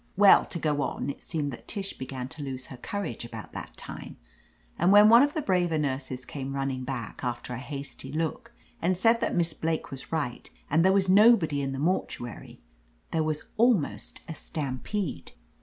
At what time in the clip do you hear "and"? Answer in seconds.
4.79-4.91, 8.81-8.97, 10.71-10.83